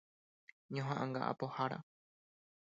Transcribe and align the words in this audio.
Ñoha'ãnga 0.73 1.21
apohára. 1.31 1.79